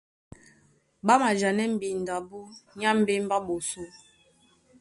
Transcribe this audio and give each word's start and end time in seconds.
Ɓá 1.05 1.13
majanɛ́ 1.21 1.67
mbindo 1.73 2.11
abú 2.19 2.39
nyá 2.77 2.89
mbémbé 2.99 3.35
á 3.37 3.39
ɓosó. 3.45 3.83